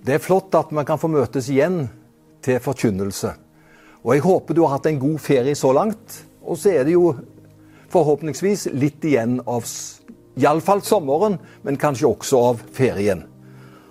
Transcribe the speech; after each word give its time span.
Det 0.00 0.16
er 0.16 0.22
flott 0.22 0.54
at 0.56 0.70
vi 0.72 0.84
kan 0.88 1.00
få 1.00 1.10
møtes 1.12 1.50
igjen 1.52 1.82
til 2.44 2.60
forkynnelse. 2.64 3.34
Og 4.00 4.14
jeg 4.14 4.24
håper 4.24 4.56
du 4.56 4.62
har 4.64 4.78
hatt 4.78 4.88
en 4.88 5.00
god 5.00 5.18
ferie 5.20 5.56
så 5.58 5.74
langt. 5.76 6.22
Og 6.40 6.56
så 6.56 6.72
er 6.72 6.86
det 6.88 6.94
jo 6.94 7.12
forhåpentligvis 7.92 8.70
litt 8.72 9.04
igjen 9.04 9.40
av 9.44 9.66
iallfall 10.40 10.80
sommeren, 10.86 11.36
men 11.62 11.80
kanskje 11.80 12.08
også 12.08 12.40
av 12.52 12.64
ferien. 12.72 13.26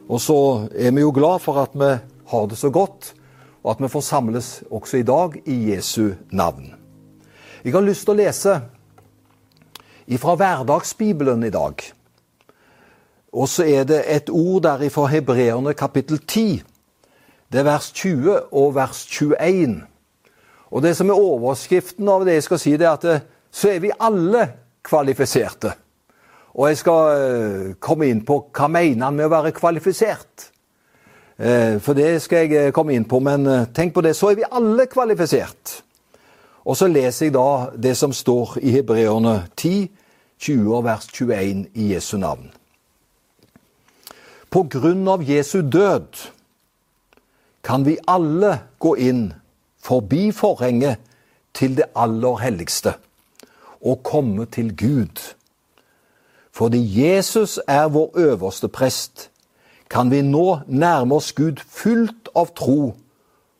Og 0.10 0.22
så 0.24 0.40
er 0.74 0.96
vi 0.96 1.06
jo 1.06 1.14
glad 1.14 1.44
for 1.44 1.62
at 1.62 1.78
vi 1.78 1.92
har 2.32 2.50
det 2.50 2.58
så 2.58 2.72
godt, 2.74 3.14
og 3.62 3.76
at 3.76 3.84
vi 3.84 3.92
får 3.92 4.06
samles 4.08 4.50
også 4.72 5.02
i 5.02 5.06
dag 5.06 5.38
i 5.46 5.60
Jesu 5.70 6.16
navn. 6.32 6.74
Jeg 7.62 7.76
har 7.76 7.86
lyst 7.86 8.08
til 8.08 8.16
å 8.16 8.22
lese 8.22 8.56
fra 10.18 10.36
Hverdagsbibelen 10.40 11.44
i 11.46 11.54
dag. 11.54 11.84
Og 13.34 13.50
så 13.50 13.64
er 13.64 13.84
det 13.84 14.04
et 14.08 14.30
ord 14.30 14.64
der 14.64 14.90
fra 14.90 15.06
Hebreerne 15.06 15.74
kapittel 15.74 16.20
10. 16.20 16.64
Det 17.52 17.60
er 17.60 17.64
vers 17.64 17.92
20 17.92 18.54
og 18.54 18.76
vers 18.76 19.06
21. 19.06 19.82
Og 20.72 20.82
det 20.82 20.96
som 20.98 21.10
er 21.10 21.18
overskriften 21.18 22.10
av 22.10 22.26
det 22.26 22.38
jeg 22.38 22.46
skal 22.46 22.62
si, 22.62 22.74
det 22.78 22.86
er 22.86 22.98
at 22.98 23.06
eh, 23.10 23.24
så 23.52 23.72
er 23.74 23.80
vi 23.82 23.92
alle 24.00 24.44
kvalifiserte. 24.86 25.72
Og 26.54 26.70
jeg 26.70 26.78
skal 26.78 27.22
eh, 27.22 27.72
komme 27.82 28.10
inn 28.10 28.22
på 28.26 28.44
hva 28.54 28.70
mener 28.70 29.08
han 29.08 29.18
med 29.18 29.30
å 29.30 29.34
være 29.34 29.54
kvalifisert. 29.58 30.50
Eh, 31.38 31.78
for 31.82 31.98
det 31.98 32.20
skal 32.22 32.50
jeg 32.50 32.74
komme 32.74 32.94
inn 32.98 33.08
på, 33.10 33.22
men 33.26 33.46
tenk 33.74 33.96
på 33.98 34.06
det. 34.06 34.16
Så 34.18 34.30
er 34.30 34.42
vi 34.42 34.50
alle 34.52 34.86
kvalifisert. 34.90 35.80
Og 36.70 36.78
så 36.78 36.90
leser 36.90 37.30
jeg 37.30 37.38
da 37.38 37.50
det 37.74 37.96
som 37.98 38.14
står 38.14 38.60
i 38.62 38.76
Hebreerne 38.78 39.40
10, 39.56 39.90
20 40.38 40.78
og 40.78 40.86
vers 40.86 41.10
21 41.10 41.66
i 41.74 41.94
Jesu 41.96 42.18
navn. 42.22 42.59
På 44.50 44.64
grunn 44.64 45.08
av 45.08 45.24
Jesu 45.24 45.62
død 45.62 46.18
kan 47.62 47.86
vi 47.86 48.00
alle 48.08 48.56
gå 48.82 48.96
inn 48.98 49.28
forbi 49.84 50.30
forhenget 50.34 50.98
til 51.54 51.76
det 51.78 51.90
aller 51.96 52.40
helligste 52.42 52.96
og 53.82 54.02
komme 54.04 54.46
til 54.46 54.72
Gud. 54.76 55.22
Fordi 56.52 56.82
Jesus 56.82 57.60
er 57.68 57.88
vår 57.88 58.12
øverste 58.18 58.68
prest, 58.68 59.30
kan 59.90 60.12
vi 60.12 60.22
nå 60.22 60.60
nærme 60.68 61.16
oss 61.16 61.32
Gud 61.34 61.62
fullt 61.68 62.30
av 62.36 62.52
tro 62.58 62.96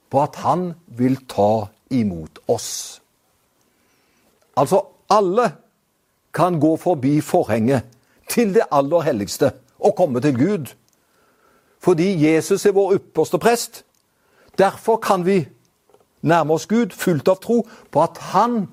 på 0.10 0.22
at 0.22 0.36
Han 0.36 0.74
vil 0.88 1.18
ta 1.30 1.70
imot 1.90 2.40
oss. 2.48 3.02
Altså, 4.58 4.82
alle 5.10 5.52
kan 6.34 6.60
gå 6.60 6.76
forbi 6.78 7.22
forhenget 7.22 7.86
til 8.30 8.54
det 8.54 8.68
aller 8.72 9.02
helligste 9.02 9.52
og 9.80 9.96
komme 9.96 10.22
til 10.22 10.38
Gud. 10.38 10.74
Fordi 11.80 12.12
Jesus 12.26 12.66
er 12.66 12.76
vår 12.76 12.98
ypperste 13.00 13.40
prest. 13.40 13.84
Derfor 14.58 14.98
kan 14.98 15.26
vi 15.26 15.48
nærme 16.22 16.54
oss 16.54 16.68
Gud 16.68 16.92
fullt 16.92 17.28
av 17.28 17.40
tro 17.40 17.62
på 17.92 18.04
at 18.04 18.18
Han 18.34 18.68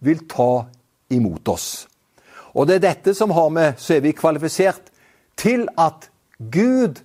vil 0.00 0.26
ta 0.28 0.66
imot 1.10 1.48
oss. 1.48 1.88
Og 2.54 2.66
det 2.66 2.78
er 2.78 2.86
dette 2.88 3.14
som 3.14 3.30
har 3.30 3.48
med 3.48 3.78
Så 3.78 3.94
er 3.94 4.00
vi 4.00 4.12
kvalifisert 4.12 4.90
til 5.36 5.68
at 5.78 6.10
Gud 6.38 7.02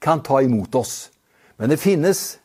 kan 0.00 0.22
ta 0.22 0.40
imot 0.40 0.74
oss. 0.74 1.10
Men 1.58 1.70
det 1.70 1.80
finnes 1.80 2.38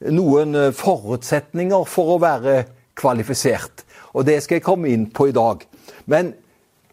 noen 0.00 0.54
eh, 0.54 0.72
forutsetninger 0.72 1.84
for 1.84 2.16
å 2.16 2.20
være 2.22 2.64
kvalifisert. 2.98 3.84
Og 4.14 4.26
det 4.26 4.40
skal 4.42 4.58
jeg 4.58 4.66
komme 4.66 4.90
inn 4.90 5.10
på 5.14 5.28
i 5.30 5.34
dag. 5.36 5.62
Men 6.06 6.32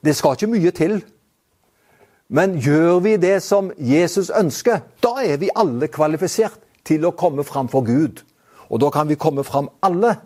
det 0.06 0.16
skal 0.16 0.36
ikke 0.36 0.52
mye 0.52 0.72
til. 0.76 1.00
Men 2.28 2.58
gjør 2.60 3.00
vi 3.06 3.16
det 3.18 3.40
som 3.44 3.72
Jesus 3.80 4.30
ønsker, 4.36 4.82
da 5.04 5.16
er 5.24 5.40
vi 5.40 5.54
alle 5.56 5.88
kvalifisert 5.88 6.60
til 6.88 7.06
å 7.08 7.16
komme 7.16 7.46
fram 7.48 7.70
for 7.72 7.88
Gud. 7.88 8.24
Og 8.68 8.82
da 8.84 8.92
kan 8.92 9.08
vi 9.08 9.20
komme 9.20 9.46
fram 9.48 9.70
alle 9.84 10.18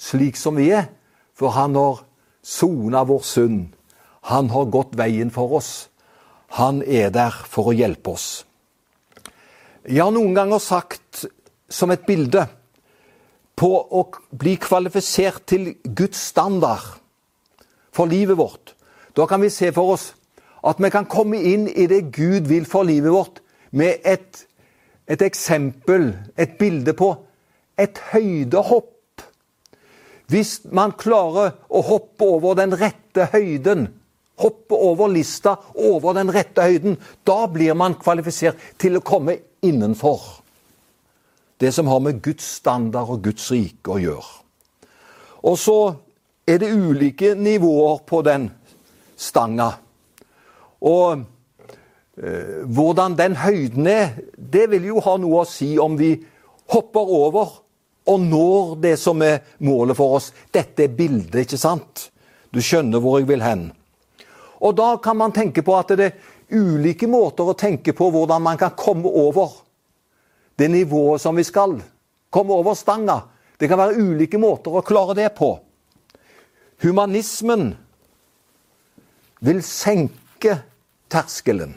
slik 0.00 0.36
som 0.36 0.58
vi 0.60 0.68
er, 0.76 0.90
for 1.36 1.56
han 1.56 1.76
har 1.76 2.02
sona 2.44 3.04
vår 3.08 3.24
synd. 3.24 3.70
Han 4.28 4.50
har 4.52 4.68
gått 4.72 4.96
veien 5.00 5.32
for 5.32 5.56
oss. 5.56 5.88
Han 6.60 6.82
er 6.84 7.12
der 7.14 7.32
for 7.48 7.70
å 7.70 7.76
hjelpe 7.76 8.12
oss. 8.12 8.44
Jeg 9.88 10.02
har 10.04 10.12
noen 10.12 10.36
ganger 10.36 10.60
sagt 10.60 11.24
som 11.72 11.92
et 11.94 12.04
bilde 12.04 12.44
på 13.56 13.70
å 13.80 14.02
bli 14.36 14.58
kvalifisert 14.60 15.46
til 15.48 15.72
Guds 15.84 16.20
standard 16.32 17.00
for 17.96 18.10
livet 18.10 18.36
vårt. 18.36 18.74
Da 19.16 19.24
kan 19.28 19.40
vi 19.40 19.48
se 19.52 19.70
for 19.72 19.96
oss 19.96 20.10
at 20.66 20.80
vi 20.82 20.90
kan 20.92 21.08
komme 21.08 21.40
inn 21.40 21.68
i 21.68 21.86
det 21.88 22.10
Gud 22.14 22.48
vil 22.50 22.66
for 22.68 22.86
livet 22.88 23.12
vårt, 23.12 23.40
med 23.70 24.02
et, 24.04 24.46
et 25.08 25.22
eksempel, 25.22 26.10
et 26.36 26.58
bilde 26.58 26.92
på 26.96 27.12
et 27.80 28.00
høydehopp. 28.12 29.24
Hvis 30.30 30.60
man 30.70 30.92
klarer 30.98 31.56
å 31.68 31.80
hoppe 31.86 32.26
over 32.26 32.58
den 32.58 32.74
rette 32.78 33.30
høyden, 33.32 33.88
hoppe 34.40 34.76
over 34.76 35.10
lista 35.12 35.56
over 35.74 36.14
den 36.16 36.30
rette 36.32 36.64
høyden, 36.66 36.98
da 37.26 37.46
blir 37.50 37.74
man 37.78 37.98
kvalifisert 38.00 38.78
til 38.78 38.98
å 38.98 39.04
komme 39.04 39.38
innenfor 39.66 40.20
det 41.60 41.72
som 41.76 41.90
har 41.92 42.00
med 42.00 42.22
Guds 42.24 42.46
standard 42.56 43.10
og 43.12 43.24
Guds 43.24 43.50
rike 43.52 43.92
å 43.92 44.00
gjøre. 44.00 44.30
Og 45.44 45.58
så 45.60 45.78
er 46.48 46.60
det 46.62 46.72
ulike 46.72 47.34
nivåer 47.36 48.00
på 48.08 48.22
den 48.24 48.48
stanga. 49.16 49.74
Og 50.80 51.24
eh, 52.16 52.62
hvordan 52.64 53.16
den 53.18 53.36
høyden 53.40 53.88
er, 53.90 54.14
det 54.36 54.68
vil 54.72 54.90
jo 54.92 55.02
ha 55.04 55.16
noe 55.20 55.42
å 55.42 55.48
si 55.48 55.74
om 55.80 55.98
vi 56.00 56.14
hopper 56.70 57.12
over 57.20 57.58
og 58.10 58.20
når 58.24 58.76
det 58.82 58.96
som 58.98 59.20
er 59.22 59.42
målet 59.62 59.98
for 59.98 60.16
oss. 60.18 60.30
Dette 60.52 60.86
er 60.86 60.96
bildet, 60.96 61.44
ikke 61.44 61.60
sant? 61.60 62.08
Du 62.50 62.58
skjønner 62.64 63.02
hvor 63.02 63.20
jeg 63.20 63.28
vil 63.28 63.44
hen. 63.44 63.68
Og 64.60 64.74
da 64.76 64.94
kan 65.02 65.18
man 65.20 65.34
tenke 65.36 65.62
på 65.64 65.76
at 65.76 65.92
det 65.96 66.08
er 66.08 66.56
ulike 66.56 67.06
måter 67.08 67.48
å 67.48 67.56
tenke 67.58 67.94
på 67.96 68.10
hvordan 68.10 68.42
man 68.42 68.58
kan 68.60 68.74
komme 68.76 69.08
over 69.08 69.52
det 70.58 70.68
nivået 70.72 71.22
som 71.22 71.38
vi 71.38 71.46
skal. 71.46 71.78
Komme 72.30 72.56
over 72.56 72.74
stanga. 72.76 73.20
Det 73.60 73.68
kan 73.68 73.80
være 73.80 74.00
ulike 74.00 74.40
måter 74.40 74.74
å 74.74 74.84
klare 74.84 75.16
det 75.18 75.30
på. 75.36 75.54
Humanismen 76.80 77.70
vil 79.44 79.62
senke 79.64 80.58
terskelen. 81.10 81.76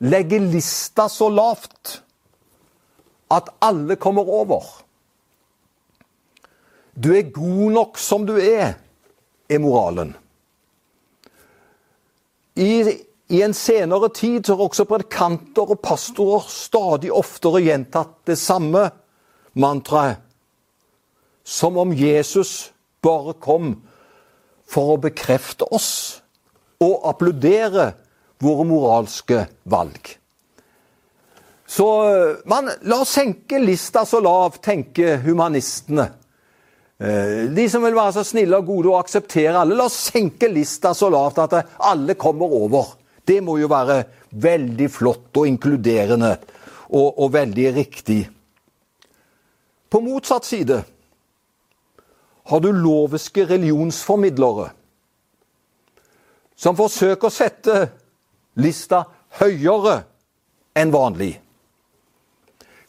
Legge 0.00 0.38
lista 0.40 1.08
så 1.08 1.28
lavt 1.28 2.00
at 3.30 3.50
alle 3.62 3.96
kommer 3.96 4.28
over. 4.28 4.64
Du 6.96 7.12
er 7.14 7.30
god 7.32 7.70
nok 7.72 7.98
som 7.98 8.26
du 8.26 8.34
er, 8.40 8.74
er 9.48 9.60
moralen. 9.62 10.14
I, 12.56 12.82
I, 13.30 13.42
en 13.42 13.54
senere 13.54 14.10
tid 14.14 14.50
har 14.50 14.60
også 14.60 14.84
predikanter 14.88 15.70
og 15.70 15.80
pastorer 15.84 16.48
stadig 16.50 17.12
oftere 17.14 17.62
gjentatt 17.64 18.16
det 18.28 18.36
samme 18.40 18.88
mantraet. 19.54 20.18
Som 21.44 21.78
om 21.80 21.92
Jesus 21.96 22.72
bare 23.02 23.32
kom 23.40 23.78
for 24.68 24.94
å 24.94 25.00
bekrefte 25.00 25.66
oss 25.72 26.20
og 26.80 27.02
applaudere 27.10 27.90
våre 28.40 28.64
moralske 28.64 29.44
valg. 29.68 30.14
Så 31.70 31.86
man, 32.50 32.70
la 32.82 33.02
oss 33.04 33.12
senke 33.14 33.60
lista 33.62 34.02
så 34.08 34.18
lav, 34.24 34.56
tenker 34.64 35.20
humanistene. 35.22 36.08
Eh, 36.98 37.44
de 37.52 37.66
som 37.70 37.84
vil 37.84 37.94
være 37.94 38.16
så 38.16 38.24
snille 38.26 38.58
og 38.58 38.66
gode 38.72 38.90
og 38.90 38.98
akseptere 38.98 39.54
alle, 39.60 39.76
la 39.78 39.86
oss 39.86 40.00
senke 40.10 40.50
lista 40.50 40.94
så 40.96 41.12
lavt 41.12 41.38
at 41.44 41.54
alle 41.92 42.16
kommer 42.18 42.56
over. 42.64 42.96
Det 43.22 43.38
må 43.44 43.60
jo 43.60 43.70
være 43.70 44.00
veldig 44.42 44.88
flott 44.90 45.36
og 45.36 45.46
inkluderende 45.46 46.32
og, 46.88 47.20
og 47.22 47.30
veldig 47.36 47.68
riktig. 47.76 48.24
På 49.90 50.00
motsatt 50.02 50.48
side 50.48 50.80
har 52.50 52.60
du 52.64 52.70
loviske 52.72 53.44
religionsformidlere 53.46 54.70
som 56.60 56.76
forsøker 56.76 57.28
å 57.28 57.32
sette 57.32 57.76
lista 58.60 59.04
høyere 59.40 60.02
enn 60.76 60.92
vanlig. 60.92 61.34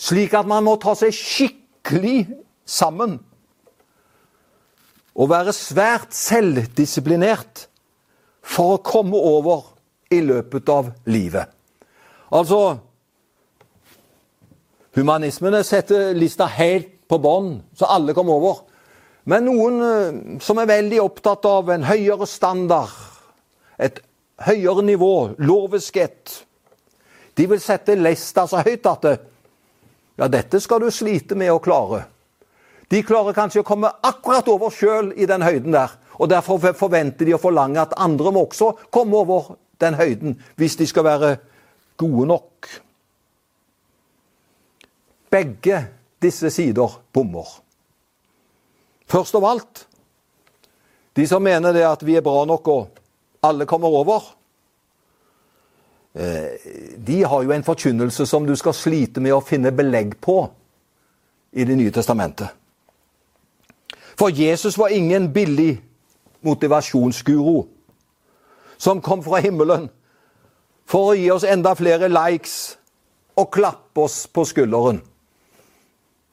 Slik 0.01 0.33
at 0.35 0.49
man 0.49 0.65
må 0.65 0.75
ta 0.81 0.95
seg 0.97 1.13
skikkelig 1.15 2.25
sammen 2.67 3.19
og 5.11 5.29
være 5.31 5.53
svært 5.55 6.15
selvdisiplinert 6.15 7.67
for 8.41 8.75
å 8.75 8.83
komme 8.83 9.17
over 9.17 9.67
i 10.11 10.21
løpet 10.23 10.71
av 10.71 10.89
livet. 11.11 11.51
Altså 12.31 12.79
Humanismene 14.95 15.61
setter 15.63 16.11
lista 16.17 16.49
helt 16.51 16.89
på 17.07 17.19
bånn, 17.23 17.61
så 17.79 17.87
alle 17.93 18.15
kommer 18.15 18.39
over. 18.39 18.57
Men 19.23 19.45
noen 19.47 19.77
eh, 19.85 20.17
som 20.43 20.59
er 20.59 20.67
veldig 20.67 20.99
opptatt 21.03 21.45
av 21.47 21.69
en 21.71 21.85
høyere 21.87 22.27
standard, 22.27 23.10
et 23.81 23.99
høyere 24.45 24.83
nivå, 24.85 25.35
loveskett. 25.41 26.45
De 27.37 27.47
vil 27.49 27.61
sette 27.63 27.97
lesta 27.97 28.45
så 28.49 28.61
høyt 28.65 28.87
at 28.89 29.05
det, 29.05 29.15
ja, 30.19 30.27
dette 30.29 30.59
skal 30.61 30.83
du 30.83 30.91
slite 30.93 31.37
med 31.39 31.53
å 31.53 31.61
klare. 31.63 32.03
De 32.91 32.99
klarer 33.07 33.33
kanskje 33.33 33.63
å 33.63 33.67
komme 33.67 33.89
akkurat 34.03 34.47
over 34.51 34.73
sjøl 34.75 35.13
i 35.15 35.25
den 35.29 35.43
høyden 35.45 35.73
der. 35.73 35.93
Og 36.19 36.29
Derfor 36.29 36.59
forventer 36.77 37.25
de 37.25 37.33
å 37.33 37.41
forlange 37.41 37.81
at 37.81 37.95
andre 37.97 38.33
må 38.35 38.43
også 38.45 38.73
komme 38.93 39.17
over 39.23 39.55
den 39.81 39.95
høyden, 39.97 40.35
hvis 40.59 40.75
de 40.77 40.85
skal 40.85 41.07
være 41.07 41.31
gode 41.97 42.27
nok. 42.29 42.67
Begge 45.31 45.85
disse 46.21 46.51
sider 46.53 46.99
bommer. 47.15 47.47
Først 49.09 49.39
av 49.39 49.47
alt 49.47 49.85
de 51.15 51.25
som 51.27 51.43
mener 51.43 51.73
det 51.75 51.87
at 51.87 52.03
vi 52.07 52.15
er 52.15 52.23
bra 52.23 52.43
nok 52.47 52.67
og 52.71 53.00
alle 53.41 53.65
kommer 53.65 53.87
over. 53.87 54.23
Eh, 56.13 56.59
de 56.97 57.23
har 57.23 57.43
jo 57.43 57.51
en 57.51 57.63
forkynnelse 57.63 58.25
som 58.25 58.45
du 58.47 58.55
skal 58.55 58.73
slite 58.73 59.21
med 59.21 59.33
å 59.33 59.43
finne 59.45 59.71
belegg 59.71 60.17
på 60.21 60.43
i 61.51 61.63
Det 61.63 61.75
nye 61.75 61.91
testamentet. 61.91 62.47
For 64.15 64.29
Jesus 64.29 64.77
var 64.77 64.87
ingen 64.87 65.33
billig 65.33 65.81
motivasjonsguro 66.41 67.67
som 68.77 69.01
kom 69.01 69.23
fra 69.23 69.39
himmelen 69.39 69.89
for 70.85 71.11
å 71.11 71.17
gi 71.17 71.31
oss 71.31 71.43
enda 71.43 71.73
flere 71.75 72.07
likes 72.07 72.77
og 73.35 73.51
klappe 73.51 74.01
oss 74.01 74.27
på 74.27 74.45
skulderen. 74.45 75.01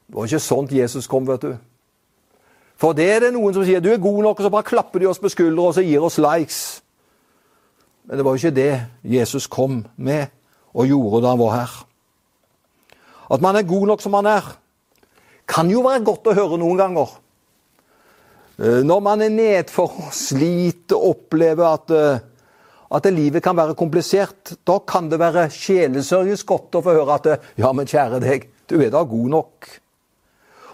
Det 0.07 0.17
var 0.17 0.27
ikke 0.27 0.41
sånt 0.41 0.73
Jesus 0.73 1.07
kom, 1.07 1.27
vet 1.27 1.43
du. 1.43 1.57
For 2.79 2.95
det 2.95 3.09
er 3.11 3.21
det 3.27 3.33
noen 3.35 3.55
som 3.55 3.65
sier 3.67 3.83
du 3.83 3.91
er 3.93 4.03
god 4.03 4.23
nok, 4.23 4.39
og 4.39 4.47
så 4.47 4.51
bare 4.51 4.71
klapper 4.71 5.03
de 5.03 5.11
oss 5.11 5.19
på 5.19 5.31
skulderen 5.33 5.67
og 5.67 5.75
så 5.75 5.83
gir 5.83 6.05
oss 6.05 6.19
likes. 6.23 6.61
Men 8.09 8.17
det 8.17 8.25
var 8.25 8.35
jo 8.35 8.41
ikke 8.41 8.57
det 8.57 8.73
Jesus 9.05 9.47
kom 9.53 9.83
med 9.97 10.31
og 10.73 10.89
gjorde 10.89 11.23
da 11.23 11.33
han 11.35 11.41
var 11.43 11.55
her. 11.59 11.73
At 13.29 13.43
man 13.45 13.57
er 13.57 13.69
god 13.69 13.87
nok 13.91 14.01
som 14.01 14.15
man 14.17 14.29
er, 14.31 14.47
kan 15.49 15.69
jo 15.69 15.83
være 15.85 16.05
godt 16.07 16.31
å 16.31 16.37
høre 16.37 16.59
noen 16.61 16.81
ganger. 16.81 17.13
Eh, 18.59 18.81
når 18.85 19.03
man 19.05 19.25
er 19.25 19.35
nedfor 19.35 20.09
sliter 20.17 20.97
opplever 20.97 21.69
at, 21.69 21.93
eh, 21.93 22.25
at 22.97 23.11
livet 23.13 23.45
kan 23.45 23.57
være 23.57 23.77
komplisert, 23.77 24.57
da 24.65 24.79
kan 24.81 25.11
det 25.13 25.21
være 25.21 25.51
sjelesørgisk 25.53 26.49
godt 26.49 26.81
å 26.81 26.85
få 26.85 26.97
høre 26.97 27.21
at 27.21 27.29
ja, 27.61 27.73
men 27.77 27.89
kjære 27.89 28.23
deg, 28.25 28.49
du 28.69 28.81
er 28.81 28.91
da 28.95 29.05
god 29.05 29.29
nok. 29.37 29.69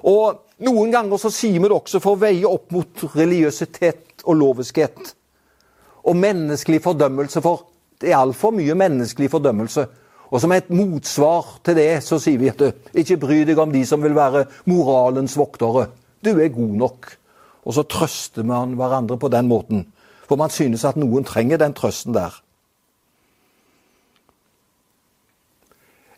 Og 0.06 0.40
noen 0.62 0.94
ganger 0.94 1.18
så 1.18 1.32
sier 1.34 1.58
vi 1.58 1.66
det 1.66 1.74
også 1.74 1.98
for 2.02 2.14
å 2.14 2.22
veie 2.22 2.46
opp 2.46 2.70
mot 2.74 3.06
religiøsitet 3.16 4.22
og 4.24 4.38
loviskhet. 4.38 5.14
Og 6.04 6.16
menneskelig 6.16 6.82
fordømmelse, 6.84 7.40
for 7.40 7.66
det 8.00 8.12
er 8.12 8.20
altfor 8.20 8.52
mye 8.52 8.74
menneskelig 8.76 9.30
fordømmelse. 9.32 9.86
Og 10.30 10.40
som 10.40 10.52
et 10.52 10.70
motsvar 10.70 11.58
til 11.64 11.76
det, 11.78 11.90
så 12.04 12.18
sier 12.20 12.40
vi 12.40 12.50
at 12.50 12.62
ikke 12.96 13.20
bry 13.22 13.42
deg 13.46 13.60
om 13.60 13.72
de 13.72 13.84
som 13.86 14.02
vil 14.02 14.16
være 14.16 14.46
moralens 14.68 15.36
voktere. 15.38 15.86
Du 16.24 16.34
er 16.34 16.52
god 16.52 16.74
nok. 16.80 17.10
Og 17.64 17.76
så 17.76 17.84
trøster 17.88 18.44
man 18.44 18.74
hverandre 18.76 19.16
på 19.20 19.30
den 19.32 19.48
måten. 19.48 19.86
For 20.28 20.40
man 20.40 20.52
synes 20.52 20.84
at 20.84 20.98
noen 21.00 21.24
trenger 21.24 21.60
den 21.60 21.76
trøsten 21.76 22.16
der. 22.16 22.34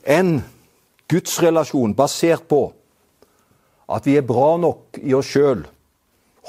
En 0.06 0.40
gudsrelasjon 1.10 1.94
basert 1.98 2.46
på 2.48 2.68
at 3.90 4.06
vi 4.06 4.16
er 4.18 4.26
bra 4.26 4.56
nok 4.58 4.98
i 5.02 5.14
oss 5.14 5.30
sjøl, 5.34 5.64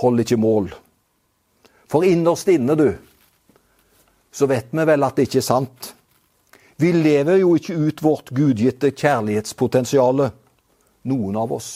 holder 0.02 0.26
ikke 0.26 0.40
mål. 0.42 0.72
For 1.90 2.06
innerst 2.06 2.50
inne, 2.50 2.78
du, 2.78 2.88
så 4.38 4.46
vet 4.46 4.70
vi 4.70 4.86
vel 4.86 5.06
at 5.06 5.18
det 5.18 5.28
ikke 5.28 5.42
er 5.42 5.48
sant. 5.48 5.94
Vi 6.78 6.92
lever 6.94 7.40
jo 7.42 7.56
ikke 7.58 7.74
ut 7.74 8.02
vårt 8.06 8.30
gudgitte 8.38 8.92
kjærlighetspotensial, 8.94 10.28
noen 11.10 11.40
av 11.42 11.54
oss. 11.56 11.72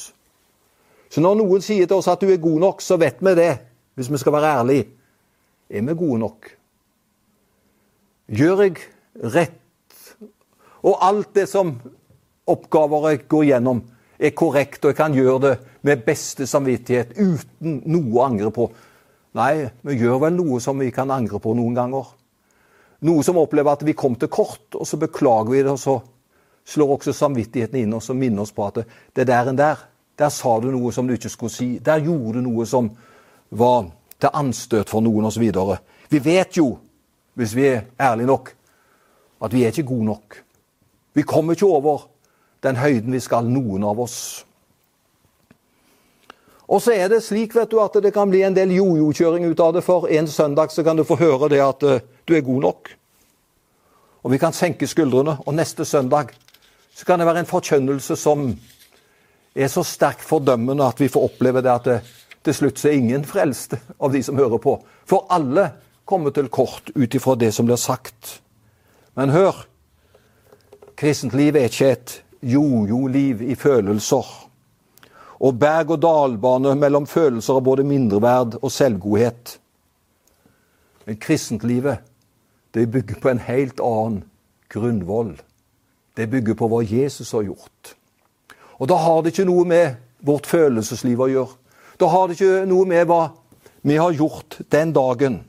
Så 1.09 1.23
når 1.23 1.39
noen 1.39 1.63
sier 1.65 1.89
til 1.89 1.97
oss 1.97 2.09
at 2.11 2.21
du 2.21 2.29
er 2.29 2.41
god 2.41 2.59
nok, 2.61 2.83
så 2.85 2.99
vet 3.01 3.17
vi 3.19 3.33
det, 3.39 3.53
hvis 3.97 4.11
vi 4.13 4.19
skal 4.21 4.35
være 4.37 4.51
ærlige. 4.59 4.85
Er 5.71 5.87
vi 5.87 5.97
gode 5.97 6.19
nok? 6.21 6.51
Gjør 8.31 8.63
jeg 8.67 8.77
rett? 9.33 9.57
Og 10.85 11.01
alt 11.01 11.33
det 11.35 11.47
som 11.49 11.73
oppgaver 12.47 13.09
jeg 13.09 13.25
går 13.31 13.47
gjennom, 13.49 13.81
er 14.21 14.37
korrekt, 14.37 14.83
og 14.85 14.93
jeg 14.93 15.01
kan 15.01 15.17
gjøre 15.17 15.41
det 15.47 15.57
med 15.87 16.05
beste 16.05 16.45
samvittighet 16.45 17.17
uten 17.17 17.81
noe 17.89 18.13
å 18.19 18.25
angre 18.27 18.53
på. 18.53 18.69
Nei, 19.37 19.65
vi 19.81 19.97
gjør 19.97 20.27
vel 20.27 20.35
noe 20.37 20.61
som 20.61 20.77
vi 20.77 20.91
kan 20.93 21.09
angre 21.09 21.41
på 21.41 21.55
noen 21.57 21.73
ganger. 21.73 22.11
Noe 23.01 23.23
som 23.25 23.39
opplever 23.41 23.73
at 23.73 23.85
vi 23.85 23.97
kom 23.97 24.15
til 24.19 24.29
kort, 24.29 24.75
og 24.77 24.85
så 24.87 24.97
beklager 25.01 25.49
vi 25.49 25.63
det, 25.63 25.71
og 25.73 25.79
så 25.79 25.95
slår 26.65 26.97
også 26.97 27.13
samvittigheten 27.17 27.79
inn 27.81 27.95
oss 27.97 28.11
og 28.13 28.19
minner 28.19 28.43
oss 28.43 28.53
på 28.53 28.67
at 28.67 28.83
det 29.17 29.25
der 29.25 29.49
enn 29.49 29.57
der, 29.57 29.79
der 30.19 30.29
sa 30.29 30.59
du 30.61 30.69
noe 30.69 30.91
som 30.93 31.07
du 31.09 31.15
ikke 31.15 31.31
skulle 31.33 31.53
si. 31.53 31.71
Der 31.81 32.03
gjorde 32.03 32.37
du 32.37 32.45
noe 32.45 32.67
som 32.69 32.91
var 33.49 33.89
til 34.21 34.29
anstøt 34.37 34.91
for 34.91 35.01
noen, 35.01 35.25
osv. 35.25 35.47
Vi 36.11 36.21
vet 36.21 36.57
jo, 36.59 36.75
hvis 37.33 37.55
vi 37.57 37.67
er 37.71 37.83
ærlige 37.99 38.29
nok, 38.29 38.53
at 39.41 39.53
vi 39.53 39.63
er 39.63 39.73
ikke 39.73 39.89
gode 39.89 40.05
nok. 40.05 40.37
Vi 41.17 41.25
kommer 41.25 41.57
ikke 41.57 41.65
over 41.65 42.05
den 42.63 42.77
høyden 42.77 43.13
vi 43.13 43.19
skal, 43.19 43.49
noen 43.49 43.83
av 43.83 43.99
oss. 43.99 44.45
Og 46.71 46.79
så 46.79 46.93
er 46.93 47.09
det 47.11 47.23
slik 47.25 47.55
vet 47.57 47.71
du, 47.71 47.81
at 47.83 47.97
det 48.03 48.13
kan 48.15 48.29
bli 48.31 48.45
en 48.45 48.55
del 48.55 48.71
jojo-kjøring 48.77 49.49
ut 49.49 49.59
av 49.59 49.73
det. 49.75 49.81
For 49.83 50.07
en 50.07 50.29
søndag 50.29 50.71
så 50.71 50.85
kan 50.85 50.95
du 50.95 51.03
få 51.03 51.17
høre 51.19 51.49
det 51.51 51.59
at 51.65 51.83
uh, 51.83 51.97
du 52.27 52.35
er 52.35 52.45
god 52.45 52.61
nok. 52.61 52.91
Og 54.23 54.31
vi 54.31 54.37
kan 54.37 54.53
senke 54.53 54.87
skuldrene. 54.87 55.37
Og 55.45 55.55
neste 55.57 55.85
søndag 55.85 56.33
så 56.95 57.05
kan 57.05 57.19
det 57.19 57.27
være 57.27 57.43
en 57.45 57.49
forkjønnelse 57.49 58.15
som 58.19 58.51
er 59.55 59.67
så 59.67 59.83
sterkt 59.83 60.23
fordømmende 60.23 60.85
at 60.85 60.99
vi 61.01 61.09
får 61.11 61.27
oppleve 61.31 61.63
det 61.63 61.71
at 61.71 61.87
det, 61.87 61.99
til 62.43 62.55
slutt 62.57 62.79
så 62.79 62.89
er 62.89 62.99
ingen 62.99 63.25
frelste 63.27 63.79
av 63.99 64.13
de 64.13 64.21
som 64.23 64.37
hører 64.39 64.61
på. 64.61 64.77
For 65.05 65.27
alle 65.29 65.69
kommer 66.05 66.33
til 66.33 66.49
kort 66.49 66.89
ut 66.95 67.15
ifra 67.15 67.35
det 67.35 67.51
som 67.53 67.67
blir 67.67 67.79
sagt. 67.79 68.39
Men 69.15 69.33
hør, 69.33 69.65
kristent 70.97 71.35
liv 71.37 71.55
er 71.55 71.69
ikke 71.69 71.91
et 71.91 72.15
jojo-liv 72.41 73.43
i 73.45 73.55
følelser. 73.55 74.25
Og 75.41 75.57
berg-og-dal-bane 75.57 76.75
mellom 76.77 77.07
følelser 77.09 77.57
av 77.57 77.65
både 77.65 77.85
mindreverd 77.85 78.59
og 78.61 78.71
selvgodhet. 78.73 79.57
Men 81.05 81.17
kristentlivet, 81.21 82.01
det 82.71 82.87
bygger 82.91 83.19
på 83.21 83.29
en 83.29 83.41
helt 83.43 83.79
annen 83.83 84.23
grunnvoll. 84.71 85.35
Det 86.15 86.27
bygger 86.31 86.55
på 86.59 86.69
hva 86.71 86.81
Jesus 86.83 87.31
har 87.35 87.45
gjort. 87.47 87.95
Og 88.79 88.89
da 88.89 88.97
har 88.97 89.21
det 89.21 89.33
ikke 89.33 89.47
noe 89.49 89.67
med 89.67 89.99
vårt 90.25 90.47
følelsesliv 90.49 91.21
å 91.21 91.29
gjøre. 91.31 91.57
Da 92.01 92.09
har 92.09 92.27
det 92.27 92.37
ikke 92.37 92.65
noe 92.69 92.87
med 92.89 93.07
hva 93.09 93.21
vi 93.81 93.97
har 93.97 94.13
gjort 94.13 94.59
den 94.73 94.93
dagen. 94.93 95.41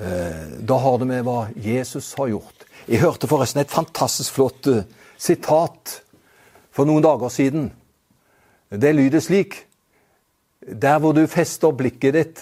Eh, 0.00 0.46
da 0.58 0.78
har 0.80 0.98
det 0.98 1.08
med 1.10 1.26
hva 1.26 1.48
Jesus 1.54 2.12
har 2.18 2.30
gjort. 2.32 2.66
Jeg 2.88 3.02
hørte 3.02 3.28
forresten 3.30 3.60
et 3.62 3.70
fantastisk 3.70 4.38
flott 4.38 4.66
uh, 4.70 4.82
sitat 5.20 6.00
for 6.72 6.88
noen 6.88 7.04
dager 7.04 7.30
siden. 7.30 7.68
Det 8.70 8.94
lyder 8.94 9.20
slik 9.20 9.66
Der 10.60 10.98
hvor 11.00 11.12
du 11.16 11.26
fester 11.26 11.72
blikket 11.72 12.14
ditt, 12.14 12.40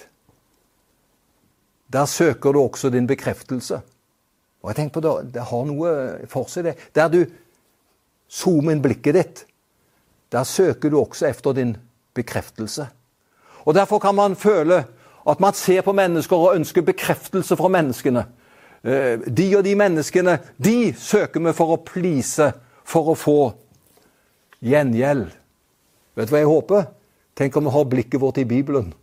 der 1.92 2.06
søker 2.06 2.52
du 2.52 2.60
også 2.60 2.90
din 2.90 3.06
bekreftelse. 3.06 3.80
Og 4.62 4.70
jeg 4.70 4.76
tenker 4.76 5.00
på 5.00 5.00
Det, 5.00 5.34
det 5.34 5.42
har 5.42 5.64
noe 5.64 5.92
for 6.28 6.48
seg, 6.50 6.64
det. 6.64 6.76
Der 6.94 7.08
du 7.08 7.24
zoomer 8.28 8.74
inn 8.74 8.82
blikket 8.84 9.14
ditt, 9.14 9.44
der 10.32 10.44
søker 10.44 10.90
du 10.90 10.98
også 11.00 11.30
efter 11.30 11.52
din 11.56 11.76
bekreftelse. 12.14 12.88
Og 13.64 13.74
Derfor 13.74 13.98
kan 13.98 14.14
man 14.14 14.36
føle 14.36 14.84
at 15.28 15.40
man 15.40 15.54
ser 15.54 15.82
på 15.84 15.92
mennesker 15.92 16.36
og 16.36 16.56
ønsker 16.56 16.82
bekreftelse 16.82 17.56
fra 17.56 17.68
menneskene. 17.68 18.24
Eh, 18.84 19.18
de 19.20 19.56
og 19.56 19.64
de 19.64 19.74
menneskene, 19.76 20.38
de 20.56 20.94
søker 20.96 21.40
vi 21.40 21.52
for 21.52 21.74
å 21.74 21.82
please, 21.84 22.52
for 22.84 23.12
å 23.12 23.16
få 23.18 23.40
gjengjeld. 24.64 25.28
Vet 26.16 26.30
du 26.30 26.32
hva 26.32 26.40
jeg 26.40 26.50
håper? 26.50 26.86
Tenk 27.36 27.56
om 27.56 27.68
vi 27.68 27.74
har 27.74 27.90
blikket 27.92 28.20
vårt 28.22 28.40
i 28.40 28.46
Bibelen. 28.48 28.94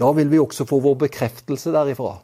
Da 0.00 0.12
vil 0.12 0.30
vi 0.30 0.38
også 0.38 0.66
få 0.68 0.80
vår 0.80 0.94
bekreftelse 1.06 1.72
derifra. 1.72 2.18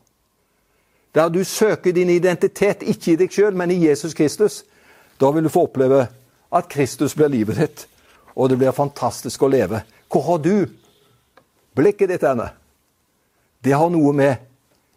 Der 1.14 1.28
du 1.28 1.44
søker 1.44 1.92
din 1.92 2.10
identitet, 2.10 2.82
ikke 2.82 3.12
i 3.12 3.16
deg 3.16 3.32
sjøl, 3.32 3.56
men 3.56 3.70
i 3.70 3.80
Jesus 3.86 4.14
Kristus. 4.14 4.62
Da 5.20 5.30
vil 5.30 5.44
du 5.44 5.52
få 5.52 5.66
oppleve 5.68 6.06
at 6.52 6.68
Kristus 6.68 7.14
blir 7.14 7.32
livet 7.32 7.60
ditt, 7.60 7.86
og 8.36 8.48
det 8.48 8.58
blir 8.60 8.76
fantastisk 8.76 9.42
å 9.42 9.50
leve. 9.52 9.82
Hvor 10.08 10.24
har 10.26 10.40
du 10.44 10.66
blikket 11.76 12.12
ditt 12.12 12.24
henne? 12.24 12.50
Det 13.64 13.76
har 13.76 13.92
noe 13.92 14.12
med 14.12 14.48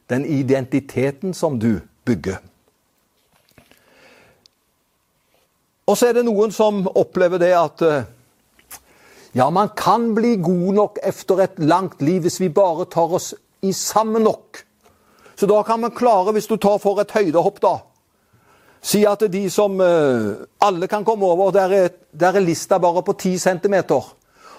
den 0.10 0.26
identiteten 0.26 1.34
som 1.34 1.60
du 1.60 1.80
bygger. 2.06 2.40
Og 5.86 5.98
så 5.98 6.10
er 6.10 6.18
det 6.18 6.26
noen 6.26 6.52
som 6.52 6.86
opplever 6.98 7.42
det 7.42 7.52
at 7.54 7.82
eh, 7.86 8.08
ja, 9.36 9.50
man 9.52 9.74
kan 9.76 10.14
bli 10.16 10.38
god 10.40 10.70
nok 10.74 11.02
efter 11.04 11.44
et 11.44 11.60
langt 11.60 12.02
liv 12.02 12.24
hvis 12.24 12.40
vi 12.40 12.50
bare 12.50 12.88
tar 12.88 13.18
oss 13.18 13.34
i 13.62 13.74
sammen 13.76 14.24
nok. 14.24 14.64
Så 15.36 15.50
da 15.52 15.60
kan 15.68 15.82
man 15.84 15.92
klare, 15.92 16.32
hvis 16.32 16.48
du 16.48 16.56
tar 16.56 16.80
for 16.80 17.02
et 17.04 17.12
høydehopp, 17.12 17.60
da, 17.64 17.76
Si 18.86 19.02
at 19.10 19.24
de 19.34 19.48
som 19.50 19.80
uh, 19.82 20.46
alle 20.62 20.88
kan 20.88 21.06
komme 21.06 21.26
over, 21.26 21.50
der 21.52 21.72
er, 21.74 21.88
der 22.14 22.38
er 22.38 22.44
lista 22.46 22.78
bare 22.78 23.02
på 23.04 23.14
10 23.14 23.38
cm. 23.38 23.76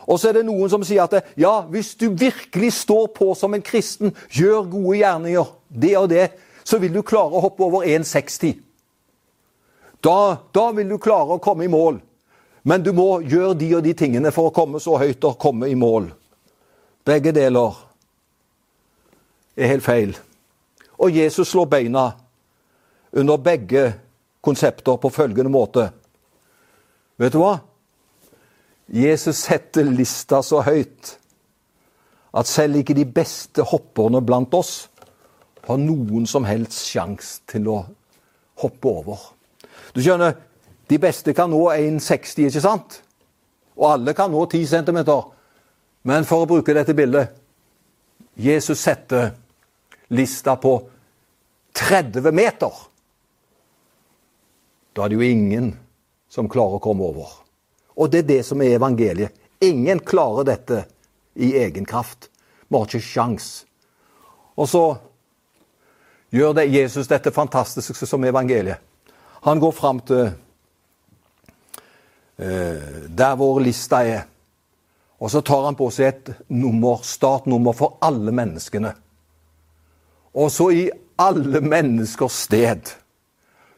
Og 0.06 0.18
så 0.18 0.28
er 0.28 0.38
det 0.38 0.46
noen 0.48 0.70
som 0.70 0.82
sier 0.86 1.06
at 1.06 1.30
ja, 1.38 1.60
hvis 1.70 1.94
du 1.94 2.08
virkelig 2.10 2.72
står 2.72 3.06
på 3.14 3.34
som 3.38 3.54
en 3.54 3.62
kristen, 3.62 4.14
gjør 4.30 4.66
gode 4.70 4.98
gjerninger, 4.98 5.52
det 5.68 5.94
og 5.98 6.10
det, 6.10 6.26
så 6.66 6.78
vil 6.82 6.94
du 6.94 7.04
klare 7.06 7.38
å 7.38 7.44
hoppe 7.44 7.62
over 7.66 7.86
1,60. 7.86 8.58
Da, 10.02 10.18
da 10.54 10.66
vil 10.74 10.90
du 10.90 10.98
klare 11.02 11.38
å 11.38 11.42
komme 11.42 11.66
i 11.66 11.70
mål. 11.70 12.00
Men 12.66 12.82
du 12.82 12.90
må 12.96 13.20
gjøre 13.22 13.54
de 13.58 13.68
og 13.78 13.84
de 13.86 13.92
tingene 13.94 14.32
for 14.34 14.50
å 14.50 14.54
komme 14.54 14.80
så 14.82 14.96
høyt 14.98 15.24
og 15.28 15.38
komme 15.38 15.68
i 15.70 15.76
mål. 15.78 16.08
Begge 17.06 17.30
deler 17.34 17.76
er 19.56 19.70
helt 19.70 19.86
feil. 19.86 20.16
Og 20.98 21.14
Jesus 21.14 21.52
slår 21.52 21.68
beina 21.70 22.08
under 23.16 23.38
begge 23.38 23.84
konsepter 24.42 24.98
på 24.98 25.12
følgende 25.14 25.52
måte. 25.52 25.86
Vet 27.20 27.34
du 27.34 27.38
hva? 27.40 27.54
Jesus 28.92 29.44
setter 29.46 29.86
lista 29.86 30.42
så 30.46 30.60
høyt 30.66 31.16
at 32.36 32.50
selv 32.50 32.82
ikke 32.82 32.94
de 32.98 33.06
beste 33.08 33.64
hopperne 33.66 34.20
blant 34.26 34.54
oss 34.54 34.74
har 35.66 35.78
noen 35.82 36.26
som 36.30 36.46
helst 36.46 36.84
sjanse 36.90 37.40
til 37.50 37.70
å 37.72 37.80
hoppe 38.62 38.90
over. 38.90 39.22
Du 39.94 40.02
skjønner, 40.04 40.36
de 40.86 40.98
beste 41.02 41.34
kan 41.34 41.50
nå 41.50 41.62
1,60, 41.72 42.46
ikke 42.46 42.62
sant? 42.62 43.00
Og 43.76 43.88
alle 43.90 44.14
kan 44.16 44.30
nå 44.32 44.44
10 44.46 44.66
cm. 44.70 45.00
Men 46.06 46.24
for 46.28 46.44
å 46.44 46.48
bruke 46.48 46.74
dette 46.76 46.94
bildet 46.94 47.34
Jesus 48.36 48.80
setter 48.84 49.32
lista 50.12 50.56
på 50.60 50.76
30 51.76 52.32
meter. 52.32 52.72
Da 54.92 55.04
er 55.04 55.12
det 55.12 55.18
jo 55.18 55.24
ingen 55.24 55.72
som 56.28 56.48
klarer 56.48 56.78
å 56.78 56.84
komme 56.84 57.04
over. 57.08 57.32
Og 57.96 58.12
det 58.12 58.24
er 58.24 58.30
det 58.30 58.42
som 58.48 58.62
er 58.62 58.76
evangeliet. 58.76 59.34
Ingen 59.64 60.00
klarer 60.04 60.44
dette 60.44 60.84
i 61.34 61.54
egen 61.56 61.84
kraft. 61.88 62.28
Vi 62.68 62.76
har 62.76 62.88
ikke 62.88 63.04
sjans. 63.04 63.64
Og 64.56 64.68
så 64.68 64.84
gjør 66.32 66.56
det 66.60 66.70
Jesus 66.72 67.08
dette 67.08 67.32
fantastiske 67.32 68.06
som 68.08 68.24
evangeliet. 68.24 68.80
Han 69.48 69.60
går 69.62 69.72
fram 69.72 70.00
til 70.04 70.30
der 72.36 73.36
hvor 73.40 73.60
lista 73.64 74.02
er. 74.04 74.26
Og 75.18 75.30
så 75.32 75.40
tar 75.40 75.64
han 75.64 75.76
på 75.78 75.88
seg 75.94 76.10
et 76.10 76.30
nummer, 76.52 77.00
startnummer 77.00 77.76
for 77.76 77.96
alle 78.04 78.34
menneskene. 78.36 78.92
Og 80.36 80.50
så 80.52 80.68
i 80.76 80.84
alle 81.16 81.62
menneskers 81.64 82.44
sted 82.44 82.92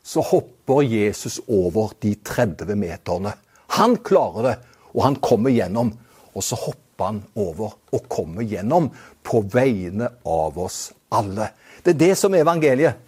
så 0.03 0.25
hopper 0.25 0.83
Jesus 0.83 1.39
over 1.47 1.93
de 2.03 2.15
30 2.25 2.75
meterne. 2.81 3.35
Han 3.79 3.99
klarer 4.03 4.47
det, 4.49 4.55
og 4.95 5.03
han 5.05 5.19
kommer 5.23 5.53
gjennom. 5.55 5.93
Og 6.35 6.45
så 6.45 6.59
hopper 6.59 7.11
han 7.11 7.21
over 7.39 7.77
og 7.95 8.09
kommer 8.11 8.47
gjennom 8.47 8.89
på 9.23 9.43
vegne 9.53 10.09
av 10.27 10.59
oss 10.59 10.89
alle. 11.15 11.53
Det 11.85 11.95
er 11.95 12.01
det 12.01 12.15
som 12.19 12.35
er 12.35 12.43
evangeliet. 12.43 13.05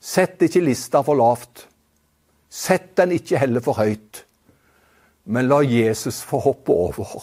Sett 0.00 0.40
ikke 0.46 0.62
lista 0.64 1.02
for 1.04 1.18
lavt. 1.18 1.66
Sett 2.48 2.94
den 2.96 3.16
ikke 3.18 3.40
heller 3.42 3.64
for 3.64 3.76
høyt. 3.82 4.22
Men 5.26 5.48
la 5.50 5.62
Jesus 5.62 6.20
få 6.22 6.38
hoppe 6.38 6.72
over. 6.72 7.22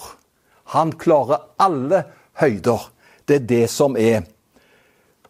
Han 0.76 0.92
klarer 1.00 1.46
alle 1.62 2.04
høyder. 2.40 2.90
Det 3.26 3.36
er 3.36 3.46
det 3.48 3.68
som 3.72 3.96
er 3.98 4.26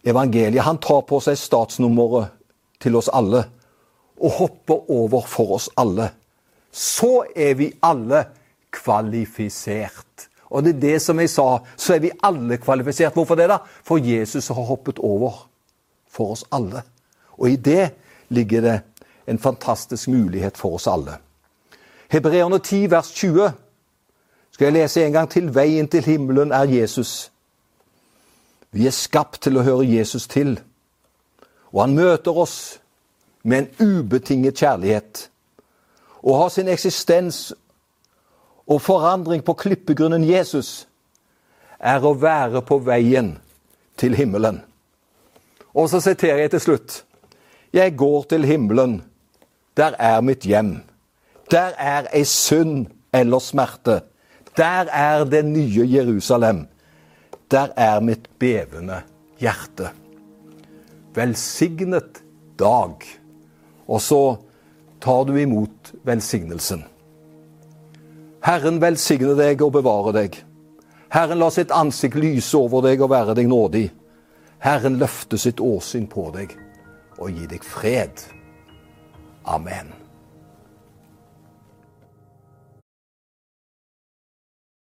evangeliet. 0.03 0.65
Han 0.65 0.81
tar 0.81 1.03
på 1.05 1.19
seg 1.21 1.37
statsnummeret 1.37 2.33
til 2.81 2.97
oss 2.97 3.11
alle 3.13 3.45
og 4.23 4.37
hopper 4.39 4.91
over 4.93 5.25
for 5.27 5.57
oss 5.57 5.69
alle. 5.77 6.09
Så 6.73 7.25
er 7.35 7.53
vi 7.59 7.69
alle 7.83 8.23
kvalifisert. 8.73 10.29
Og 10.53 10.65
det 10.65 10.75
er 10.75 10.81
det 10.81 10.97
som 11.01 11.19
jeg 11.21 11.31
sa, 11.33 11.47
så 11.77 11.95
er 11.95 12.03
vi 12.03 12.13
alle 12.25 12.57
kvalifisert. 12.61 13.13
Hvorfor 13.13 13.37
det, 13.37 13.49
da? 13.49 13.59
For 13.85 14.01
Jesus 14.01 14.49
har 14.53 14.69
hoppet 14.69 15.01
over 15.01 15.43
for 16.09 16.33
oss 16.35 16.45
alle. 16.53 16.83
Og 17.37 17.49
i 17.49 17.57
det 17.57 17.91
ligger 18.33 18.61
det 18.61 18.79
en 19.29 19.39
fantastisk 19.41 20.09
mulighet 20.13 20.57
for 20.57 20.77
oss 20.77 20.87
alle. 20.89 21.17
Hebreerne 22.13 22.59
10, 22.59 22.91
vers 22.91 23.11
20 23.11 23.51
skal 24.51 24.65
jeg 24.65 24.73
lese 24.73 25.05
en 25.05 25.13
gang 25.13 25.29
til. 25.29 25.55
Veien 25.55 25.87
til 25.87 26.05
himmelen 26.05 26.51
er 26.51 26.63
Jesus. 26.69 27.31
Vi 28.71 28.85
er 28.85 28.93
skapt 28.93 29.41
til 29.41 29.57
å 29.57 29.63
høre 29.65 29.87
Jesus 29.89 30.27
til. 30.29 30.59
Og 31.71 31.81
han 31.81 31.95
møter 31.97 32.37
oss 32.37 32.77
med 33.43 33.63
en 33.63 33.97
ubetinget 33.97 34.61
kjærlighet. 34.61 35.23
Å 36.21 36.37
ha 36.37 36.45
sin 36.53 36.69
eksistens 36.69 37.49
og 38.69 38.81
forandring 38.85 39.41
på 39.41 39.57
klippegrunnen 39.65 40.29
Jesus 40.29 40.85
er 41.81 42.05
å 42.05 42.13
være 42.13 42.61
på 42.61 42.77
veien 42.77 43.39
til 43.97 44.13
himmelen. 44.13 44.61
Og 45.73 45.89
så 45.89 45.97
siterer 45.97 46.45
jeg 46.45 46.53
til 46.53 46.65
slutt. 46.69 47.03
Jeg 47.73 47.97
går 47.97 48.29
til 48.29 48.45
himmelen. 48.45 48.99
Der 49.73 49.97
er 49.97 50.21
mitt 50.21 50.45
hjem. 50.45 50.92
Der 51.53 51.75
er 51.77 52.07
ei 52.13 52.23
synd 52.25 52.87
eller 53.13 53.39
smerte. 53.39 54.01
Der 54.57 54.89
er 54.89 55.23
det 55.23 55.45
nye 55.45 55.85
Jerusalem. 55.85 56.67
Der 57.51 57.67
er 57.77 57.99
mitt 57.99 58.39
bevende 58.39 59.01
hjerte. 59.37 59.91
Velsignet 61.15 62.23
dag. 62.59 62.95
Og 63.87 64.01
så 64.01 64.35
tar 65.01 65.23
du 65.23 65.35
imot 65.35 65.93
velsignelsen. 66.03 66.83
Herren 68.43 68.81
velsigne 68.81 69.37
deg 69.37 69.61
og 69.61 69.75
bevare 69.77 70.13
deg. 70.17 70.43
Herren 71.13 71.37
la 71.37 71.51
sitt 71.53 71.71
ansikt 71.71 72.17
lyse 72.17 72.57
over 72.57 72.81
deg 72.81 73.01
og 73.01 73.13
være 73.13 73.37
deg 73.37 73.47
nådig. 73.47 73.91
Herren 74.63 74.97
løfte 74.97 75.37
sitt 75.37 75.61
åsyn 75.61 76.09
på 76.09 76.31
deg 76.33 76.57
og 77.19 77.29
gi 77.29 77.45
deg 77.45 77.61
fred. 77.61 78.25
Amen. 79.45 80.02